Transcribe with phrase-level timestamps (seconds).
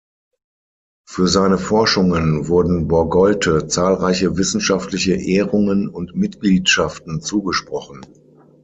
[1.07, 8.01] Für seine Forschungen wurden Borgolte zahlreiche wissenschaftliche Ehrungen und Mitgliedschaften zugesprochen.